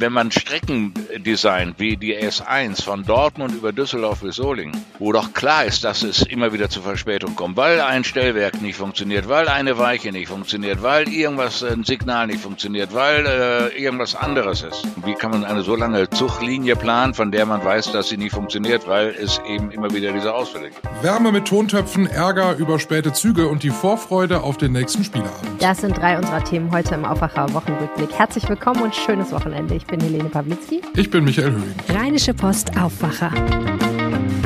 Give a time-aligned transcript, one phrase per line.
[0.00, 5.34] wenn man Strecken designt, wie die S1 von Dortmund über Düsseldorf bis Solingen, wo doch
[5.34, 9.48] klar ist, dass es immer wieder zu Verspätung kommt, weil ein Stellwerk nicht funktioniert, weil
[9.48, 14.86] eine Weiche nicht funktioniert, weil irgendwas, ein Signal nicht funktioniert, weil äh, irgendwas anderes ist.
[15.04, 18.32] Wie kann man eine so lange Zuglinie planen, von der man weiß, dass sie nicht
[18.32, 20.80] funktioniert, weil es eben immer wieder diese Ausfälle gibt?
[21.02, 25.62] Wärme mit Tontöpfen, Ärger über späte Züge und die Vorfreude auf den nächsten Spieleabend.
[25.62, 28.12] Das sind drei unserer Themen heute im Aufwacher Wochenrückblick.
[28.18, 29.74] Herzlich willkommen und schönes Wochenende.
[29.74, 30.82] Ich bin Helene Pawlitzki.
[30.94, 31.74] Ich bin Michael Höhing.
[31.88, 33.32] Rheinische Post Aufwacher.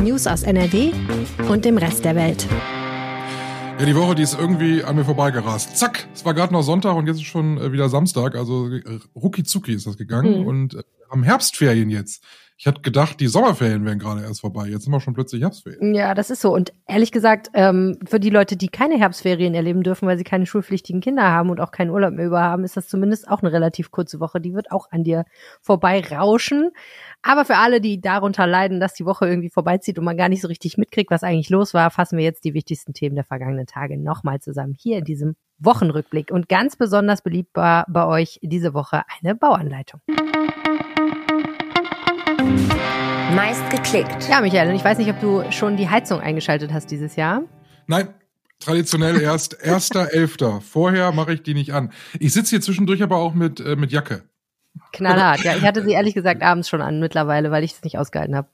[0.02, 0.92] News aus NRW
[1.50, 2.46] und dem Rest der Welt.
[3.78, 5.76] Ja, die Woche, die ist irgendwie an mir vorbeigerast.
[5.76, 8.36] Zack, es war gerade noch Sonntag und jetzt ist schon äh, wieder Samstag.
[8.36, 10.40] Also äh, rucki zucki ist das gegangen.
[10.40, 10.46] Mhm.
[10.46, 12.24] Und äh, haben Herbstferien jetzt.
[12.64, 14.68] Ich hatte gedacht, die Sommerferien wären gerade erst vorbei.
[14.68, 15.94] Jetzt sind wir schon plötzlich Herbstferien.
[15.94, 16.50] Ja, das ist so.
[16.54, 20.46] Und ehrlich gesagt, ähm, für die Leute, die keine Herbstferien erleben dürfen, weil sie keine
[20.46, 23.52] schulpflichtigen Kinder haben und auch keinen Urlaub mehr über haben, ist das zumindest auch eine
[23.52, 24.40] relativ kurze Woche.
[24.40, 25.26] Die wird auch an dir
[25.60, 26.70] vorbei rauschen.
[27.20, 30.40] Aber für alle, die darunter leiden, dass die Woche irgendwie vorbeizieht und man gar nicht
[30.40, 33.66] so richtig mitkriegt, was eigentlich los war, fassen wir jetzt die wichtigsten Themen der vergangenen
[33.66, 36.30] Tage nochmal zusammen hier in diesem Wochenrückblick.
[36.30, 40.00] Und ganz besonders beliebt war bei euch diese Woche eine Bauanleitung.
[43.34, 44.28] Meist geklickt.
[44.28, 47.42] Ja, Michael, und ich weiß nicht, ob du schon die Heizung eingeschaltet hast dieses Jahr.
[47.88, 48.14] Nein,
[48.60, 50.60] traditionell erst erster Elfter.
[50.60, 51.90] Vorher mache ich die nicht an.
[52.20, 54.22] Ich sitze hier zwischendurch aber auch mit, äh, mit Jacke.
[54.92, 55.56] Knallhart, ja.
[55.56, 58.48] Ich hatte sie ehrlich gesagt abends schon an mittlerweile, weil ich es nicht ausgehalten habe.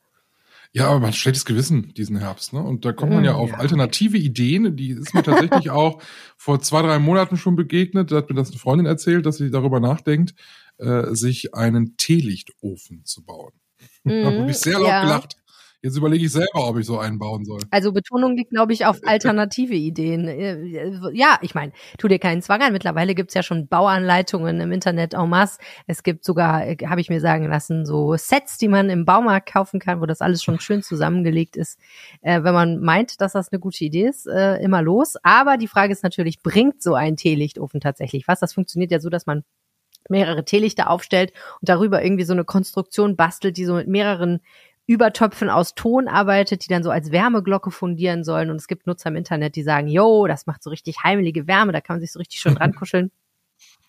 [0.72, 2.62] Ja, aber man hat schlechtes Gewissen diesen Herbst, ne?
[2.62, 3.58] Und da kommt man ja auf ja.
[3.58, 4.76] alternative Ideen.
[4.76, 6.00] Die ist mir tatsächlich auch
[6.38, 8.12] vor zwei, drei Monaten schon begegnet.
[8.12, 10.34] Da hat mir das eine Freundin erzählt, dass sie darüber nachdenkt,
[10.78, 13.52] äh, sich einen Teelichtofen zu bauen.
[14.04, 15.02] Mhm, da habe ich sehr laut ja.
[15.02, 15.36] gelacht.
[15.82, 17.62] Jetzt überlege ich selber, ob ich so einen bauen soll.
[17.70, 20.28] Also Betonung liegt, glaube ich, auf alternative Ideen.
[20.28, 22.74] Äh, ja, ich meine, tu dir keinen Zwang an.
[22.74, 25.58] Mittlerweile gibt's ja schon Bauanleitungen im Internet en masse.
[25.86, 29.50] Es gibt sogar, äh, habe ich mir sagen lassen, so Sets, die man im Baumarkt
[29.50, 31.78] kaufen kann, wo das alles schon schön zusammengelegt ist.
[32.20, 35.14] Äh, wenn man meint, dass das eine gute Idee ist, äh, immer los.
[35.22, 38.40] Aber die Frage ist natürlich, bringt so ein Teelichtofen tatsächlich was?
[38.40, 39.44] Das funktioniert ja so, dass man
[40.10, 44.40] mehrere Teelichter aufstellt und darüber irgendwie so eine Konstruktion bastelt, die so mit mehreren
[44.86, 48.50] Übertöpfen aus Ton arbeitet, die dann so als Wärmeglocke fundieren sollen.
[48.50, 51.72] Und es gibt Nutzer im Internet, die sagen, yo, das macht so richtig heimelige Wärme,
[51.72, 53.12] da kann man sich so richtig schön dran kuscheln.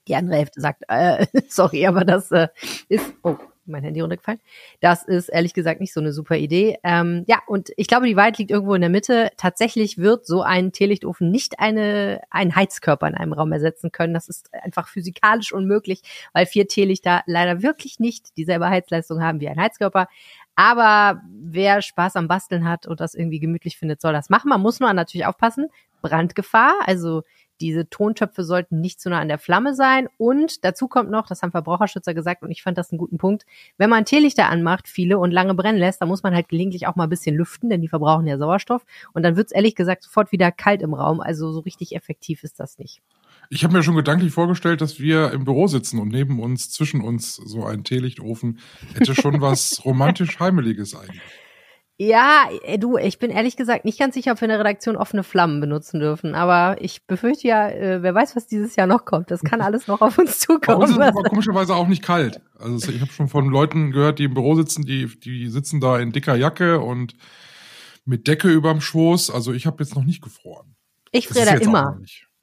[0.08, 2.50] Die andere Hälfte sagt, äh, sorry, aber das äh,
[2.88, 4.40] ist, oh, mein Handy runtergefallen.
[4.80, 6.78] Das ist ehrlich gesagt nicht so eine super Idee.
[6.84, 9.32] Ähm, ja, und ich glaube, die Wahrheit liegt irgendwo in der Mitte.
[9.38, 14.14] Tatsächlich wird so ein Teelichtofen nicht eine, einen Heizkörper in einem Raum ersetzen können.
[14.14, 16.02] Das ist einfach physikalisch unmöglich,
[16.34, 20.08] weil vier Teelichter leider wirklich nicht dieselbe Heizleistung haben wie ein Heizkörper.
[20.56, 24.50] Aber wer Spaß am Basteln hat und das irgendwie gemütlich findet, soll das machen.
[24.50, 25.70] Man muss nur natürlich aufpassen.
[26.02, 27.24] Brandgefahr, also
[27.62, 30.10] diese Tontöpfe sollten nicht zu nah an der Flamme sein.
[30.18, 33.46] Und dazu kommt noch, das haben Verbraucherschützer gesagt und ich fand das einen guten Punkt,
[33.78, 36.96] wenn man Teelichter anmacht, viele und lange brennen lässt, dann muss man halt gelegentlich auch
[36.96, 38.86] mal ein bisschen lüften, denn die verbrauchen ja Sauerstoff.
[39.14, 41.22] Und dann wird es ehrlich gesagt sofort wieder kalt im Raum.
[41.22, 43.02] Also so richtig effektiv ist das nicht.
[43.50, 47.02] Ich habe mir schon gedanklich vorgestellt, dass wir im Büro sitzen und neben uns, zwischen
[47.02, 48.60] uns so ein Teelichtofen
[48.94, 51.22] hätte schon was romantisch Heimeliges eigentlich.
[52.04, 54.96] Ja, äh, du, ich bin ehrlich gesagt nicht ganz sicher, ob wir in der Redaktion
[54.96, 56.34] offene Flammen benutzen dürfen.
[56.34, 59.30] Aber ich befürchte ja, äh, wer weiß, was dieses Jahr noch kommt.
[59.30, 60.62] Das kann alles noch auf uns zukommen.
[60.80, 62.42] Bei uns ist es aber komischerweise auch nicht kalt.
[62.58, 66.00] Also ich habe schon von Leuten gehört, die im Büro sitzen, die, die sitzen da
[66.00, 67.14] in dicker Jacke und
[68.04, 69.30] mit Decke überm Schoß.
[69.30, 70.76] Also ich habe jetzt noch nicht gefroren.
[71.12, 72.00] Ich friere da immer.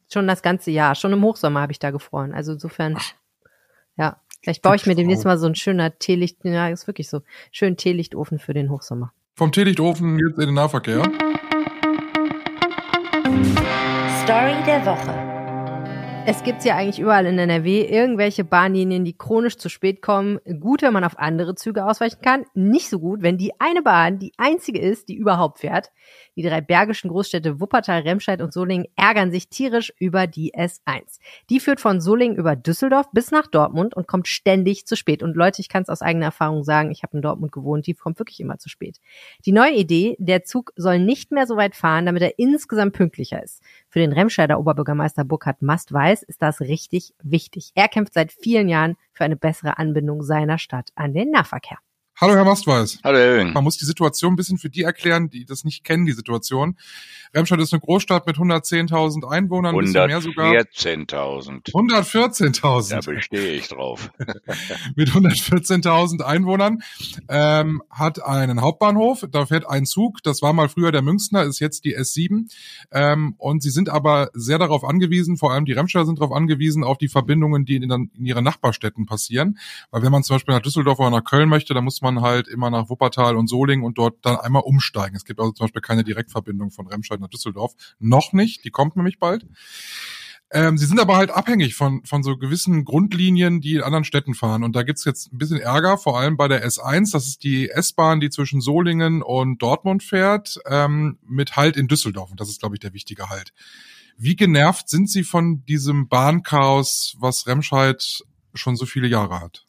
[0.08, 0.94] Schon das ganze Jahr.
[0.94, 2.32] Schon im Hochsommer habe ich da gefroren.
[2.32, 3.12] Also insofern, Ach.
[3.96, 4.22] ja.
[4.40, 7.76] Vielleicht baue ich mir demnächst mal so ein schöner Teelicht, ja, ist wirklich so, schön
[7.76, 9.12] Teelichtofen für den Hochsommer.
[9.38, 11.00] Vom Teelichtofen jetzt in den Nahverkehr.
[14.24, 15.14] Story der Woche.
[16.26, 20.40] Es gibt ja eigentlich überall in NRW irgendwelche Bahnlinien, die chronisch zu spät kommen.
[20.58, 22.46] Gut, wenn man auf andere Züge ausweichen kann.
[22.54, 25.92] Nicht so gut, wenn die eine Bahn die einzige ist, die überhaupt fährt.
[26.38, 31.18] Die drei bergischen Großstädte Wuppertal, Remscheid und Solingen ärgern sich tierisch über die S1.
[31.50, 35.24] Die führt von Solingen über Düsseldorf bis nach Dortmund und kommt ständig zu spät.
[35.24, 37.94] Und Leute, ich kann es aus eigener Erfahrung sagen, ich habe in Dortmund gewohnt, die
[37.94, 39.00] kommt wirklich immer zu spät.
[39.46, 43.42] Die neue Idee, der Zug soll nicht mehr so weit fahren, damit er insgesamt pünktlicher
[43.42, 43.60] ist.
[43.88, 47.72] Für den Remscheider Oberbürgermeister Burkhard Mast weiß, ist das richtig wichtig.
[47.74, 51.78] Er kämpft seit vielen Jahren für eine bessere Anbindung seiner Stadt an den Nahverkehr.
[52.20, 52.98] Hallo, Herr Mastweis.
[53.04, 53.52] Hallo, Herr Höhing.
[53.52, 56.76] Man muss die Situation ein bisschen für die erklären, die das nicht kennen, die Situation.
[57.32, 61.72] Remscheid ist eine Großstadt mit 110.000 Einwohnern, 114.000.
[61.72, 62.90] 114.000.
[62.90, 64.10] Da bestehe ich drauf.
[64.96, 66.82] mit 114.000 Einwohnern,
[67.28, 71.60] ähm, hat einen Hauptbahnhof, da fährt ein Zug, das war mal früher der Münchner, ist
[71.60, 72.50] jetzt die S7.
[72.90, 76.82] Ähm, und sie sind aber sehr darauf angewiesen, vor allem die Remscheider sind darauf angewiesen,
[76.82, 79.58] auf die Verbindungen, die in, in ihren Nachbarstädten passieren.
[79.92, 82.48] Weil wenn man zum Beispiel nach Düsseldorf oder nach Köln möchte, dann muss man halt
[82.48, 85.16] immer nach Wuppertal und Solingen und dort dann einmal umsteigen.
[85.16, 87.74] Es gibt also zum Beispiel keine Direktverbindung von Remscheid nach Düsseldorf.
[87.98, 89.46] Noch nicht, die kommt nämlich bald.
[90.50, 94.34] Ähm, sie sind aber halt abhängig von, von so gewissen Grundlinien, die in anderen Städten
[94.34, 94.64] fahren.
[94.64, 97.12] Und da gibt's jetzt ein bisschen Ärger, vor allem bei der S1.
[97.12, 102.30] Das ist die S-Bahn, die zwischen Solingen und Dortmund fährt, ähm, mit Halt in Düsseldorf.
[102.30, 103.52] Und das ist, glaube ich, der wichtige Halt.
[104.16, 109.66] Wie genervt sind Sie von diesem Bahnchaos, was Remscheid schon so viele Jahre hat?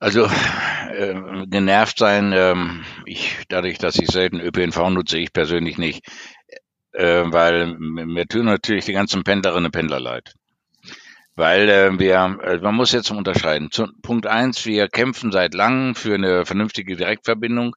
[0.00, 1.14] Also äh,
[1.46, 6.06] genervt sein, ähm, ich dadurch, dass ich selten ÖPNV nutze, ich persönlich nicht,
[6.92, 10.32] äh, weil mir tun natürlich die ganzen Pendlerinnen und Pendler leid.
[11.36, 13.70] Weil äh, wir, äh, man muss jetzt unterscheiden.
[13.70, 17.76] Zu, Punkt eins, wir kämpfen seit langem für eine vernünftige Direktverbindung.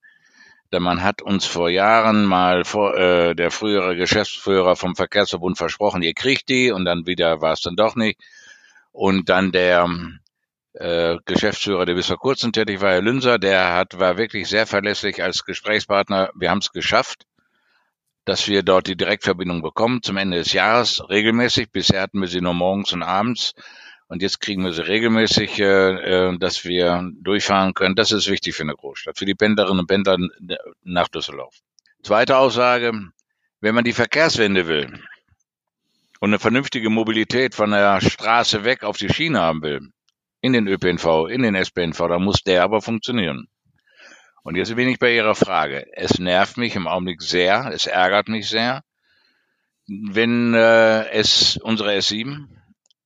[0.71, 6.01] Denn man hat uns vor Jahren mal vor, äh, der frühere Geschäftsführer vom Verkehrsverbund versprochen,
[6.01, 8.19] ihr kriegt die und dann wieder war es dann doch nicht.
[8.91, 9.87] Und dann der
[10.73, 14.65] äh, Geschäftsführer, der bis vor kurzem tätig war, Herr Lünser, der hat, war wirklich sehr
[14.65, 16.31] verlässlich als Gesprächspartner.
[16.35, 17.25] Wir haben es geschafft,
[18.25, 21.71] dass wir dort die Direktverbindung bekommen zum Ende des Jahres regelmäßig.
[21.71, 23.53] Bisher hatten wir sie nur morgens und abends.
[24.07, 27.95] Und jetzt kriegen wir sie regelmäßig, äh, äh dass wir durchfahren können.
[27.95, 30.17] Das ist wichtig für eine Großstadt, für die Pendlerinnen und Pendler
[30.83, 31.55] nach Düsseldorf.
[32.03, 32.91] Zweite Aussage,
[33.61, 34.99] wenn man die Verkehrswende will
[36.19, 39.93] und eine vernünftige Mobilität von der Straße weg auf die Schiene haben will,
[40.43, 43.47] in den ÖPNV, in den SPNV, da muss der aber funktionieren.
[44.43, 45.87] Und jetzt bin ich bei Ihrer Frage.
[45.93, 48.83] Es nervt mich im Augenblick sehr, es ärgert mich sehr,
[49.87, 52.49] wenn äh, es unsere S7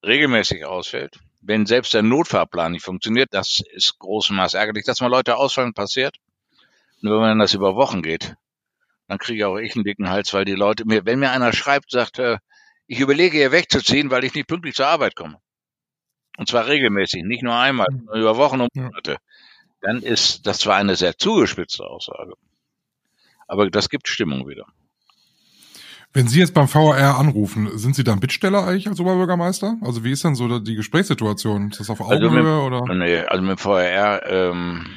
[0.03, 5.07] regelmäßig ausfällt, wenn selbst der Notfahrplan nicht funktioniert, das ist großem Maß ärgerlich, dass mal
[5.07, 6.15] Leute ausfallen, passiert.
[7.01, 8.35] Nur wenn das über Wochen geht,
[9.07, 11.91] dann kriege auch ich einen dicken Hals, weil die Leute mir, wenn mir einer schreibt,
[11.91, 12.39] sagt, äh,
[12.87, 15.39] ich überlege hier wegzuziehen, weil ich nicht pünktlich zur Arbeit komme.
[16.37, 18.21] Und zwar regelmäßig, nicht nur einmal, sondern hm.
[18.21, 19.17] über Wochen und Monate.
[19.81, 22.33] Dann ist das zwar eine sehr zugespitzte Aussage,
[23.47, 24.65] aber das gibt Stimmung wieder.
[26.13, 29.77] Wenn Sie jetzt beim VR anrufen, sind Sie dann Bittsteller eigentlich als Oberbürgermeister?
[29.81, 31.69] Also wie ist denn so die Gesprächssituation?
[31.69, 32.95] Ist das auf Augenhöhe also mit, oder?
[32.95, 34.87] Nee, also mit VR ähm,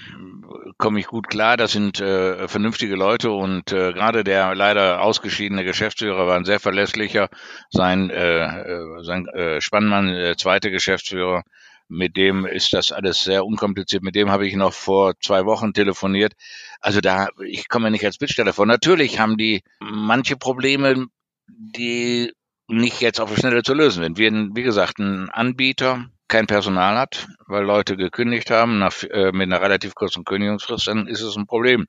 [0.79, 1.57] komme ich gut klar.
[1.57, 6.61] Das sind äh, vernünftige Leute und äh, gerade der leider ausgeschiedene Geschäftsführer war ein sehr
[6.61, 7.29] verlässlicher.
[7.71, 11.43] Sein, äh, äh sein äh, Spannmann, der zweite Geschäftsführer,
[11.89, 14.03] mit dem ist das alles sehr unkompliziert.
[14.03, 16.35] Mit dem habe ich noch vor zwei Wochen telefoniert.
[16.81, 18.67] Also da, ich komme nicht als Bittsteller vor.
[18.67, 21.07] Natürlich haben die manche Probleme,
[21.49, 22.33] die
[22.69, 24.19] nicht jetzt auf die Schnelle zu lösen sind.
[24.19, 29.43] Wir, wie gesagt, ein Anbieter, kein Personal hat, weil Leute gekündigt haben nach, äh, mit
[29.43, 31.87] einer relativ kurzen Kündigungsfrist, dann ist es ein Problem.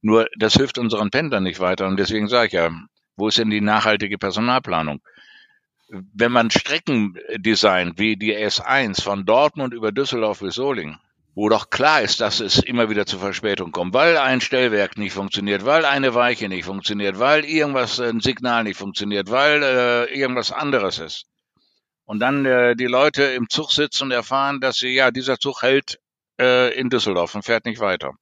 [0.00, 2.70] Nur das hilft unseren Pendlern nicht weiter und deswegen sage ich ja,
[3.16, 5.02] wo ist denn die nachhaltige Personalplanung?
[5.88, 11.00] Wenn man Strecken designt, wie die S1 von Dortmund über Düsseldorf bis Solingen,
[11.34, 15.12] wo doch klar ist, dass es immer wieder zu Verspätung kommt, weil ein Stellwerk nicht
[15.12, 20.52] funktioniert, weil eine Weiche nicht funktioniert, weil irgendwas, ein Signal nicht funktioniert, weil äh, irgendwas
[20.52, 21.26] anderes ist
[22.10, 25.62] und dann äh, die Leute im Zug sitzen und erfahren, dass sie, ja, dieser Zug
[25.62, 26.00] hält
[26.40, 28.14] äh, in Düsseldorf und fährt nicht weiter.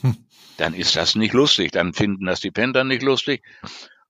[0.00, 0.16] Hm.
[0.56, 3.44] Dann ist das nicht lustig, dann finden das die Pendler nicht lustig.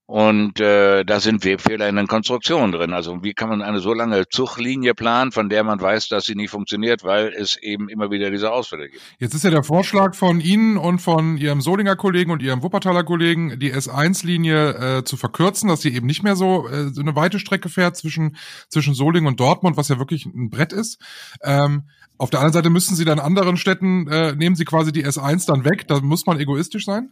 [0.09, 2.93] Und äh, da sind Webfehler in den Konstruktionen drin.
[2.93, 6.33] Also wie kann man eine so lange Zuglinie planen, von der man weiß, dass sie
[6.33, 9.03] nicht funktioniert, weil es eben immer wieder diese Ausfälle gibt.
[9.19, 13.03] Jetzt ist ja der Vorschlag von Ihnen und von Ihrem Solinger Kollegen und Ihrem Wuppertaler
[13.03, 17.37] Kollegen, die S1-Linie äh, zu verkürzen, dass sie eben nicht mehr so, äh, eine weite
[17.37, 18.35] Strecke fährt zwischen,
[18.67, 20.99] zwischen Solingen und Dortmund, was ja wirklich ein Brett ist.
[21.43, 21.83] Ähm,
[22.17, 25.45] auf der anderen Seite müssen Sie dann anderen Städten, äh, nehmen Sie quasi die S1
[25.45, 25.87] dann weg.
[25.87, 27.11] Da muss man egoistisch sein?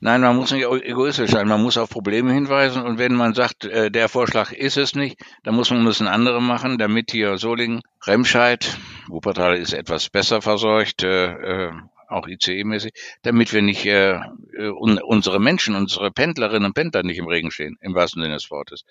[0.00, 1.48] Nein, man muss nicht egoistisch sein.
[1.48, 2.82] Man muss auf Probleme hinweisen.
[2.82, 6.42] Und wenn man sagt, äh, der Vorschlag ist es nicht, dann muss man müssen andere
[6.42, 8.76] machen, damit hier Solingen, Remscheid,
[9.08, 11.72] Wuppertal ist etwas besser versorgt, äh, äh
[12.06, 17.18] auch ICE-mäßig, damit wir nicht äh, äh, un unsere Menschen, unsere Pendlerinnen und Pendler nicht
[17.18, 18.84] im Regen stehen, im wahrsten Sinne des Wortes.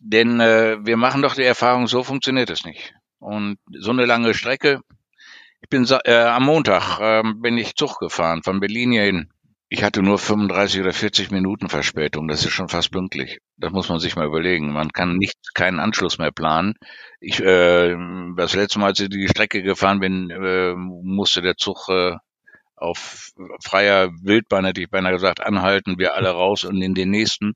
[0.00, 2.94] Denn äh, wir machen doch die Erfahrung, so funktioniert es nicht.
[3.18, 4.80] Und so eine lange Strecke,
[5.60, 9.28] ich bin äh, am Montag äh, bin ich Zug gefahren von Berlin hierhin
[9.70, 12.26] Ich hatte nur 35 oder 40 Minuten Verspätung.
[12.26, 13.40] Das ist schon fast pünktlich.
[13.58, 14.72] Das muss man sich mal überlegen.
[14.72, 16.74] Man kann nicht keinen Anschluss mehr planen.
[17.20, 17.94] Ich äh,
[18.36, 22.16] das letzte Mal, als ich die Strecke gefahren bin, äh, musste der Zug äh,
[22.76, 23.32] auf
[23.62, 27.54] freier Wildbahn, hätte ich beinahe gesagt, anhalten, wir alle raus und in den nächsten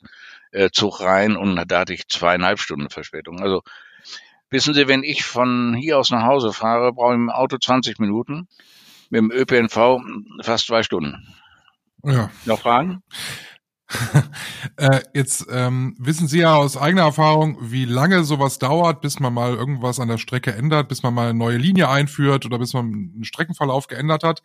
[0.51, 3.41] äh, Zug rein und da hatte ich zweieinhalb Stunden Verspätung.
[3.41, 3.63] Also
[4.51, 7.99] wissen Sie, wenn ich von hier aus nach Hause fahre, brauche ich im Auto 20
[8.01, 8.49] Minuten,
[9.09, 10.01] mit dem ÖPNV
[10.43, 11.35] fast zwei Stunden.
[12.05, 12.31] Ja.
[12.45, 13.03] Noch Fragen?
[14.77, 19.35] äh, jetzt ähm, wissen Sie ja aus eigener Erfahrung, wie lange sowas dauert, bis man
[19.35, 22.73] mal irgendwas an der Strecke ändert, bis man mal eine neue Linie einführt oder bis
[22.73, 24.43] man einen Streckenverlauf geändert hat.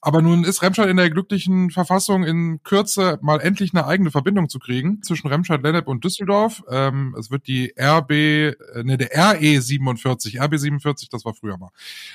[0.00, 4.48] Aber nun ist Remscheid in der glücklichen Verfassung, in Kürze mal endlich eine eigene Verbindung
[4.48, 6.62] zu kriegen zwischen Remscheid, Lennep und Düsseldorf.
[6.70, 11.58] Ähm, es wird die RB, äh, ne, der RE 47, RB 47, das war früher
[11.58, 11.70] mal,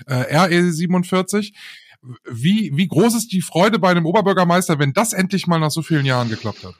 [0.08, 1.54] äh, RE 47
[2.25, 5.81] wie, wie groß ist die Freude bei einem Oberbürgermeister, wenn das endlich mal nach so
[5.81, 6.75] vielen Jahren geklappt hat?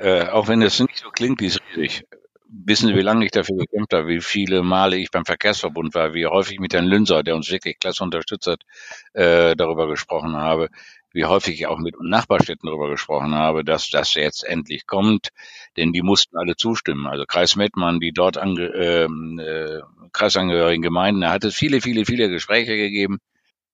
[0.00, 2.04] Äh, auch wenn es nicht so klingt, die ist riesig.
[2.52, 6.14] Wissen Sie, wie lange ich dafür gekämpft habe, wie viele Male ich beim Verkehrsverbund war,
[6.14, 8.62] wie häufig mit Herrn Lünser, der uns wirklich klasse unterstützt hat,
[9.12, 10.68] äh, darüber gesprochen habe,
[11.12, 15.28] wie häufig ich auch mit Nachbarstädten darüber gesprochen habe, dass das jetzt endlich kommt,
[15.76, 17.06] denn die mussten alle zustimmen.
[17.06, 19.82] Also Kreis Mettmann, die dort ange, äh, äh,
[20.12, 23.18] kreisangehörigen Gemeinden, da hat es viele, viele, viele Gespräche gegeben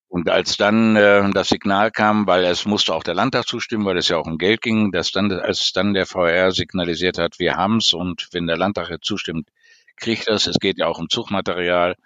[0.08, 3.98] und als dann äh, das Signal kam, weil es musste auch der Landtag zustimmen, weil
[3.98, 7.56] es ja auch um Geld ging, dass dann, als dann der VR signalisiert hat, wir
[7.56, 9.48] haben's und wenn der Landtag jetzt zustimmt,
[9.96, 10.46] kriegt das.
[10.46, 11.96] Es geht ja auch um Zugmaterial.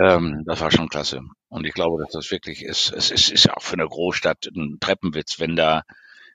[0.00, 1.22] Ähm, das war schon klasse.
[1.48, 2.92] Und ich glaube, dass das wirklich ist.
[2.92, 5.82] Es ist, ist ja auch für eine Großstadt ein Treppenwitz, wenn da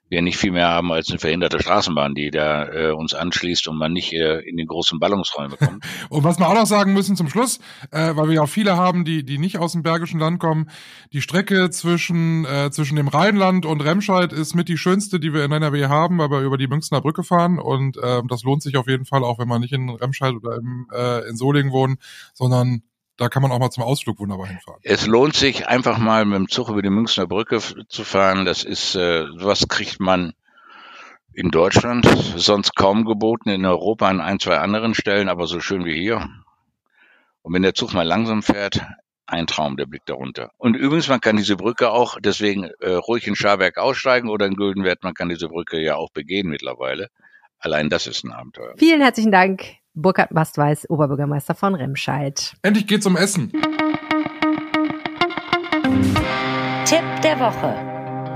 [0.08, 3.76] wir nicht viel mehr haben als eine verhinderte Straßenbahn, die da äh, uns anschließt und
[3.76, 5.84] man nicht äh, in den großen Ballungsräume kommt.
[6.10, 7.58] und was wir auch noch sagen müssen zum Schluss,
[7.90, 10.70] äh, weil wir ja auch viele haben, die die nicht aus dem Bergischen Land kommen,
[11.12, 15.44] die Strecke zwischen äh, zwischen dem Rheinland und Remscheid ist mit die schönste, die wir
[15.44, 18.76] in NRW haben, weil wir über die Münchner Brücke fahren und äh, das lohnt sich
[18.76, 21.98] auf jeden Fall auch, wenn man nicht in Remscheid oder im, äh, in Solingen wohnt,
[22.32, 22.82] sondern
[23.16, 24.80] da kann man auch mal zum Ausflug wunderbar hinfahren.
[24.82, 28.44] Es lohnt sich einfach mal mit dem Zug über die Münchner Brücke zu fahren.
[28.44, 30.34] Das ist, äh, was kriegt man
[31.32, 32.06] in Deutschland
[32.36, 36.28] sonst kaum geboten, in Europa an ein, zwei anderen Stellen, aber so schön wie hier.
[37.42, 38.80] Und wenn der Zug mal langsam fährt,
[39.26, 40.52] ein Traum, der Blick darunter.
[40.56, 44.54] Und übrigens, man kann diese Brücke auch deswegen äh, ruhig in Scharberg aussteigen oder in
[44.54, 47.08] Güldenwert, man kann diese Brücke ja auch begehen mittlerweile.
[47.58, 48.74] Allein das ist ein Abenteuer.
[48.76, 49.64] Vielen herzlichen Dank,
[49.98, 52.52] Burkhard Bastweis, Oberbürgermeister von Remscheid.
[52.60, 53.50] Endlich geht's um Essen.
[56.84, 57.74] Tipp der Woche.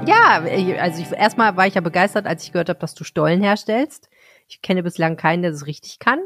[0.08, 0.42] Ja,
[0.80, 4.08] also ich, erstmal war ich ja begeistert, als ich gehört habe, dass du Stollen herstellst.
[4.48, 6.20] Ich kenne bislang keinen, der das richtig kann.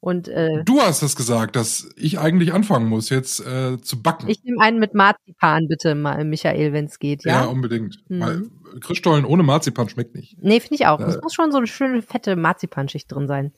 [0.00, 4.28] Und äh, du hast es gesagt, dass ich eigentlich anfangen muss, jetzt äh, zu backen.
[4.28, 7.42] Ich nehme einen mit Marzipan, bitte, Michael, wenn es geht, ja?
[7.42, 8.02] Ja, unbedingt.
[8.08, 8.20] Mhm.
[8.20, 8.42] Weil
[8.80, 10.36] Christstollen ohne Marzipan schmeckt nicht.
[10.42, 10.98] Nee, finde ich auch.
[10.98, 13.52] Es äh, muss schon so eine schöne, fette Marzipanschicht drin sein.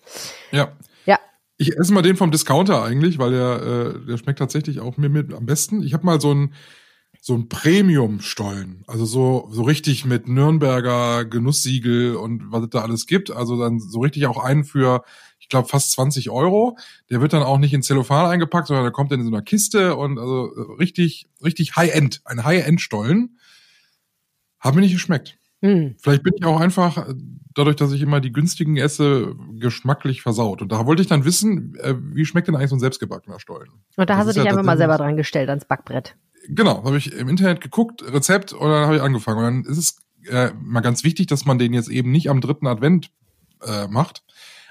[0.51, 0.73] Ja.
[1.07, 1.19] Ja.
[1.59, 5.09] Ich esse mal den vom Discounter eigentlich, weil der, äh, der schmeckt tatsächlich auch mir
[5.09, 5.83] mit am besten.
[5.83, 6.55] Ich habe mal so ein
[7.21, 13.31] so Premium-Stollen, also so so richtig mit Nürnberger Genusssiegel und was es da alles gibt.
[13.31, 15.05] Also dann so richtig auch einen für,
[15.39, 16.77] ich glaube fast 20 Euro.
[17.11, 19.43] Der wird dann auch nicht in Zellophan eingepackt, sondern der kommt dann in so einer
[19.43, 20.47] Kiste und also
[20.81, 23.39] richtig richtig High-End, ein High-End-Stollen.
[24.59, 25.39] Hat mir nicht geschmeckt.
[25.63, 25.95] Hm.
[25.99, 27.07] Vielleicht bin ich auch einfach,
[27.55, 30.61] dadurch, dass ich immer die günstigen esse, geschmacklich versaut.
[30.61, 33.71] Und da wollte ich dann wissen, äh, wie schmeckt denn eigentlich so ein selbstgebackener Stollen?
[33.71, 36.17] Und da das hast du dich ja einfach mal selber dran gestellt ans Backbrett.
[36.49, 39.39] Genau, habe ich im Internet geguckt, Rezept, und dann habe ich angefangen.
[39.39, 42.41] Und dann ist es äh, mal ganz wichtig, dass man den jetzt eben nicht am
[42.41, 43.13] dritten Advent
[43.65, 44.25] äh, macht,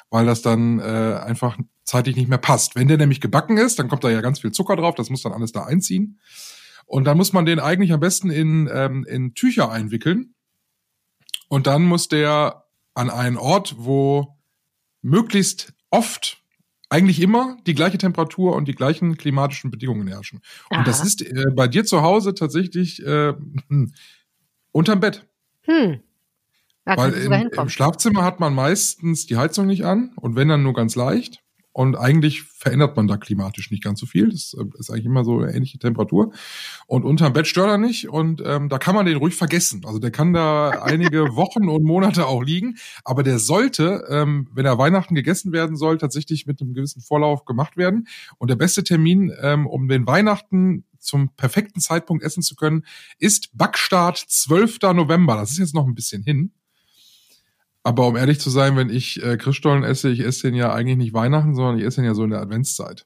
[0.09, 2.75] weil das dann äh, einfach zeitlich nicht mehr passt.
[2.75, 5.21] Wenn der nämlich gebacken ist, dann kommt da ja ganz viel Zucker drauf, das muss
[5.21, 6.19] dann alles da einziehen.
[6.85, 10.33] Und dann muss man den eigentlich am besten in, ähm, in Tücher einwickeln
[11.51, 14.37] und dann muss der an einen Ort, wo
[15.01, 16.41] möglichst oft
[16.87, 20.39] eigentlich immer die gleiche Temperatur und die gleichen klimatischen Bedingungen herrschen.
[20.69, 20.79] Aha.
[20.79, 23.33] Und das ist äh, bei dir zu Hause tatsächlich äh,
[23.67, 23.93] hm,
[24.71, 25.27] unterm Bett.
[25.63, 25.99] Hm.
[26.85, 30.63] Da Weil im, im Schlafzimmer hat man meistens die Heizung nicht an und wenn dann
[30.63, 31.40] nur ganz leicht.
[31.73, 34.29] Und eigentlich verändert man da klimatisch nicht ganz so viel.
[34.29, 36.33] Das äh, ist eigentlich immer so eine ähnliche Temperatur.
[36.85, 38.09] Und unterm Bett stört er nicht.
[38.09, 39.83] Und ähm, da kann man den ruhig vergessen.
[39.85, 42.75] Also der kann da einige Wochen und Monate auch liegen.
[43.05, 47.45] Aber der sollte, ähm, wenn er Weihnachten gegessen werden soll, tatsächlich mit einem gewissen Vorlauf
[47.45, 48.07] gemacht werden.
[48.37, 52.85] Und der beste Termin, ähm, um den Weihnachten zum perfekten Zeitpunkt essen zu können,
[53.17, 54.79] ist Backstart 12.
[54.93, 55.35] November.
[55.35, 56.51] Das ist jetzt noch ein bisschen hin.
[57.83, 60.97] Aber um ehrlich zu sein, wenn ich äh, Christstollen esse, ich esse den ja eigentlich
[60.97, 63.05] nicht Weihnachten, sondern ich esse den ja so in der Adventszeit.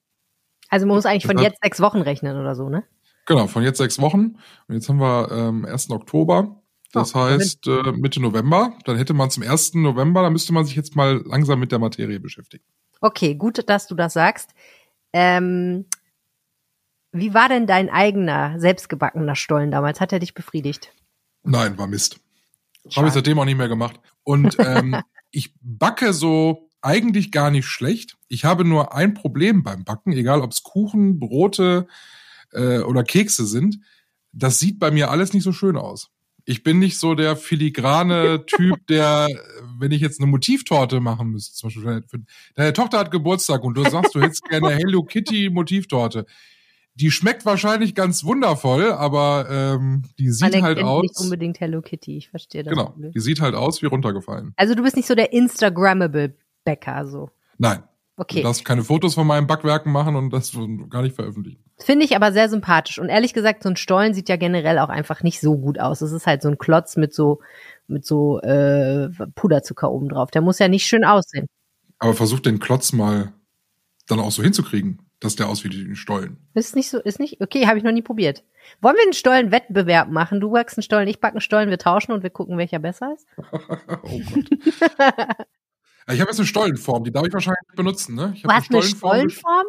[0.69, 2.83] Also man muss eigentlich von jetzt sechs Wochen rechnen oder so, ne?
[3.25, 4.37] Genau, von jetzt sechs Wochen.
[4.67, 5.89] Und jetzt haben wir ähm, 1.
[5.91, 6.61] Oktober.
[6.91, 8.73] Das oh, heißt äh, Mitte November.
[8.85, 9.75] Dann hätte man zum 1.
[9.75, 12.63] November, da müsste man sich jetzt mal langsam mit der Materie beschäftigen.
[13.01, 14.51] Okay, gut, dass du das sagst.
[15.13, 15.85] Ähm,
[17.11, 20.01] wie war denn dein eigener, selbstgebackener Stollen damals?
[20.01, 20.93] Hat er dich befriedigt?
[21.43, 22.19] Nein, war Mist.
[22.95, 23.99] Habe ich seitdem auch nicht mehr gemacht.
[24.23, 24.95] Und ähm,
[25.31, 28.15] ich backe so eigentlich gar nicht schlecht.
[28.27, 31.87] Ich habe nur ein Problem beim Backen, egal ob es Kuchen, Brote
[32.51, 33.79] äh, oder Kekse sind.
[34.31, 36.09] Das sieht bei mir alles nicht so schön aus.
[36.47, 39.27] Ich bin nicht so der filigrane Typ, der,
[39.79, 42.03] wenn ich jetzt eine Motivtorte machen müsste, zum Beispiel,
[42.53, 46.27] deine Tochter hat Geburtstag und du sagst, du hättest gerne Hello Kitty Motivtorte.
[46.95, 51.01] Die schmeckt wahrscheinlich ganz wundervoll, aber ähm, die sieht Man halt aus.
[51.01, 52.71] Nicht unbedingt Hello Kitty, ich verstehe das.
[52.71, 54.53] Genau, die sieht halt aus wie runtergefallen.
[54.55, 57.29] Also du bist nicht so der Instagrammable Bäcker, so.
[57.57, 57.83] Nein.
[58.17, 58.37] Okay.
[58.37, 60.57] Du darfst keine Fotos von meinen Backwerken machen und das
[60.89, 61.61] gar nicht veröffentlichen.
[61.77, 62.97] Finde ich aber sehr sympathisch.
[62.97, 65.99] Und ehrlich gesagt, so ein Stollen sieht ja generell auch einfach nicht so gut aus.
[65.99, 67.41] Es ist halt so ein Klotz mit so,
[67.87, 70.31] mit so äh, Puderzucker oben drauf.
[70.31, 71.47] Der muss ja nicht schön aussehen.
[71.99, 73.33] Aber versuch den Klotz mal
[74.07, 76.37] dann auch so hinzukriegen dass der aussieht wie ein Stollen.
[76.53, 78.43] Ist nicht so, ist nicht, okay, habe ich noch nie probiert.
[78.81, 80.39] Wollen wir einen Stollen-Wettbewerb machen?
[80.39, 83.13] Du backst einen Stollen, ich backe einen Stollen, wir tauschen und wir gucken, welcher besser
[83.13, 83.27] ist?
[83.37, 84.49] oh Gott.
[86.07, 88.31] ich habe jetzt eine Stollenform, die darf ich wahrscheinlich benutzen, ne?
[88.35, 89.65] Ich du hast eine Stollenform?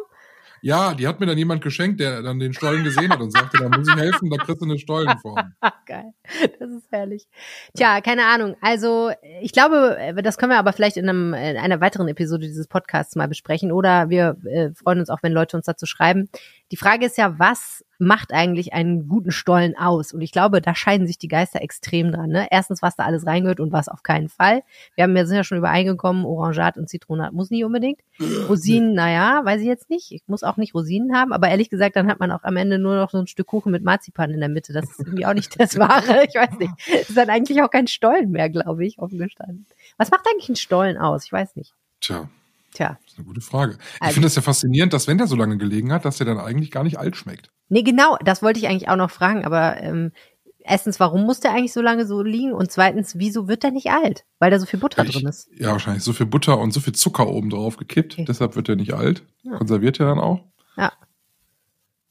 [0.61, 3.57] Ja, die hat mir dann jemand geschenkt, der dann den Stollen gesehen hat und sagte,
[3.57, 5.53] da muss ich helfen, da kriegst du eine Stollenform.
[5.85, 6.13] Geil,
[6.59, 7.27] das ist herrlich.
[7.75, 8.55] Tja, keine Ahnung.
[8.61, 9.11] Also
[9.41, 13.15] ich glaube, das können wir aber vielleicht in, einem, in einer weiteren Episode dieses Podcasts
[13.15, 16.29] mal besprechen oder wir äh, freuen uns auch, wenn Leute uns dazu schreiben.
[16.71, 20.13] Die Frage ist ja, was macht eigentlich einen guten Stollen aus?
[20.13, 22.29] Und ich glaube, da scheiden sich die Geister extrem dran.
[22.29, 22.47] Ne?
[22.51, 24.63] Erstens, was da alles reingehört und was auf keinen Fall.
[24.95, 28.01] Wir haben ja sind ja schon übereingekommen, Orangat und Zitronat muss nicht unbedingt.
[28.49, 30.11] Rosinen, naja, weiß ich jetzt nicht.
[30.11, 32.79] Ich muss auch nicht Rosinen haben, aber ehrlich gesagt, dann hat man auch am Ende
[32.79, 34.73] nur noch so ein Stück Kuchen mit Marzipan in der Mitte.
[34.73, 36.25] Das ist irgendwie auch nicht das Wahre.
[36.27, 36.73] Ich weiß nicht.
[36.91, 39.65] Das ist dann eigentlich auch kein Stollen mehr, glaube ich, offen gestanden.
[39.97, 41.25] Was macht eigentlich ein Stollen aus?
[41.25, 41.73] Ich weiß nicht.
[42.01, 42.29] Tja.
[42.77, 42.99] Tja.
[43.01, 43.79] Das ist eine gute Frage.
[43.99, 46.27] Also, ich finde es ja faszinierend, dass wenn der so lange gelegen hat, dass der
[46.27, 47.49] dann eigentlich gar nicht alt schmeckt.
[47.69, 50.11] Nee, genau, das wollte ich eigentlich auch noch fragen, aber ähm,
[50.59, 52.53] erstens, warum muss der eigentlich so lange so liegen?
[52.53, 54.25] Und zweitens, wieso wird der nicht alt?
[54.37, 55.49] Weil da so viel Butter ich, drin ist.
[55.57, 58.13] Ja, wahrscheinlich so viel Butter und so viel Zucker oben drauf gekippt.
[58.13, 58.25] Okay.
[58.25, 59.23] Deshalb wird der nicht alt.
[59.41, 59.57] Ja.
[59.57, 60.43] Konserviert er dann auch.
[60.77, 60.93] Ja.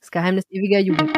[0.01, 1.17] Das Geheimnis ewiger Jugend.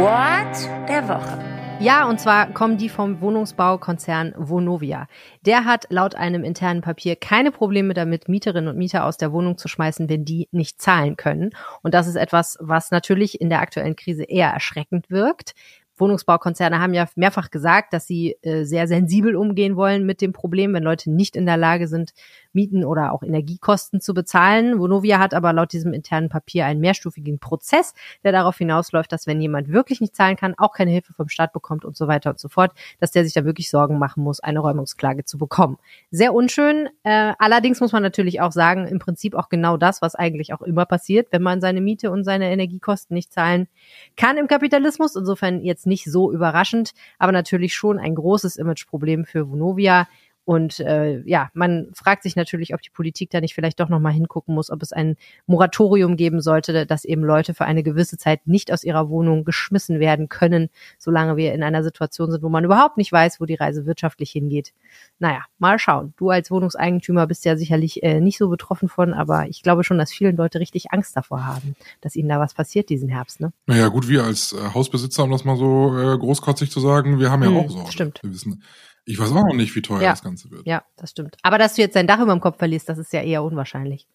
[0.00, 1.55] What der Woche.
[1.78, 5.08] Ja, und zwar kommen die vom Wohnungsbaukonzern Vonovia.
[5.42, 9.58] Der hat laut einem internen Papier keine Probleme damit, Mieterinnen und Mieter aus der Wohnung
[9.58, 11.50] zu schmeißen, wenn die nicht zahlen können.
[11.82, 15.54] Und das ist etwas, was natürlich in der aktuellen Krise eher erschreckend wirkt.
[15.98, 20.74] Wohnungsbaukonzerne haben ja mehrfach gesagt, dass sie äh, sehr sensibel umgehen wollen mit dem Problem,
[20.74, 22.12] wenn Leute nicht in der Lage sind,
[22.56, 24.80] Mieten oder auch Energiekosten zu bezahlen.
[24.80, 29.40] Vonovia hat aber laut diesem internen Papier einen mehrstufigen Prozess, der darauf hinausläuft, dass wenn
[29.40, 32.40] jemand wirklich nicht zahlen kann, auch keine Hilfe vom Staat bekommt und so weiter und
[32.40, 35.78] so fort, dass der sich da wirklich Sorgen machen muss, eine Räumungsklage zu bekommen.
[36.10, 36.88] Sehr unschön.
[37.04, 40.62] Äh, allerdings muss man natürlich auch sagen, im Prinzip auch genau das, was eigentlich auch
[40.62, 43.68] immer passiert, wenn man seine Miete und seine Energiekosten nicht zahlen
[44.16, 45.14] kann im Kapitalismus.
[45.14, 50.08] Insofern jetzt nicht so überraschend, aber natürlich schon ein großes Imageproblem für Vonovia
[50.46, 54.12] und äh, ja, man fragt sich natürlich, ob die Politik da nicht vielleicht doch nochmal
[54.12, 58.46] hingucken muss, ob es ein Moratorium geben sollte, dass eben Leute für eine gewisse Zeit
[58.46, 62.64] nicht aus ihrer Wohnung geschmissen werden können, solange wir in einer Situation sind, wo man
[62.64, 64.72] überhaupt nicht weiß, wo die Reise wirtschaftlich hingeht.
[65.18, 66.14] Naja, mal schauen.
[66.16, 69.98] Du als Wohnungseigentümer bist ja sicherlich äh, nicht so betroffen von, aber ich glaube schon,
[69.98, 73.40] dass viele Leute richtig Angst davor haben, dass ihnen da was passiert diesen Herbst.
[73.40, 73.52] Ne?
[73.66, 77.32] Naja, gut, wir als äh, Hausbesitzer, um das mal so äh, großkotzig zu sagen, wir
[77.32, 77.90] haben ja hm, auch Sorgen.
[77.90, 78.22] Stimmt.
[78.22, 78.62] Wir wissen,
[79.06, 80.10] ich weiß auch noch nicht, wie teuer ja.
[80.10, 80.66] das Ganze wird.
[80.66, 81.36] Ja, das stimmt.
[81.42, 84.08] Aber dass du jetzt dein Dach über dem Kopf verlierst, das ist ja eher unwahrscheinlich.